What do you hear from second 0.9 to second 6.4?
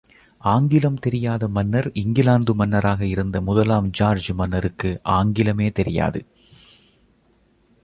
தெரியாத மன்னர் இங்கிலாந்து மன்னராக இருந்த முதலாம் ஜார்ஜ் மன்னருக்கு ஆங்கிலமே தெரியாது.